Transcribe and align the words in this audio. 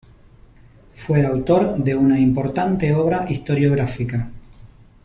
Fue 0.95 1.23
autor 1.27 1.77
de 1.77 1.95
una 1.95 2.19
importante 2.19 2.91
obra 2.95 3.27
historiográfica. 3.29 4.31